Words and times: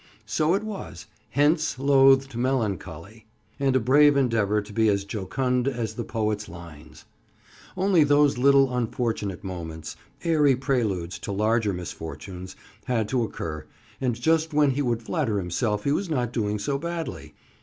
So 0.25 0.55
it 0.55 0.63
was 0.63 1.05
"Hence, 1.29 1.77
loathed 1.77 2.35
Melancholy!" 2.35 3.27
and 3.59 3.75
a 3.75 3.79
brave 3.79 4.17
endeavor 4.17 4.59
to 4.59 4.73
be 4.73 4.89
as 4.89 5.05
jocund 5.05 5.67
as 5.67 5.93
the 5.93 6.03
poet's 6.03 6.49
lines! 6.49 7.05
Only 7.77 8.03
those 8.03 8.39
little 8.39 8.75
unfortunate 8.75 9.43
moments—airy 9.43 10.55
preludes 10.55 11.19
to 11.19 11.31
larger 11.31 11.71
misfortunes—had 11.71 13.07
to 13.09 13.21
occur, 13.21 13.67
and 14.01 14.15
just 14.15 14.55
when 14.55 14.71
he 14.71 14.81
would 14.81 15.03
flatter 15.03 15.37
himself 15.37 15.83
he 15.83 15.91
was 15.91 16.09
not 16.09 16.33
doing 16.33 16.57
so 16.57 16.79
badly. 16.79 17.35